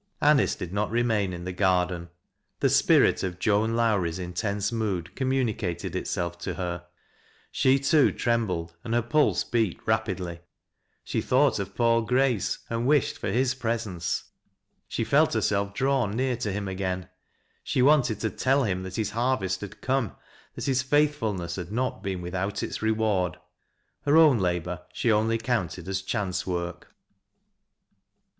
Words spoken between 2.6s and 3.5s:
spirit oJ